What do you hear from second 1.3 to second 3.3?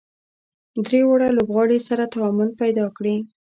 لوبغاړي سره تعامل پیدا کړي.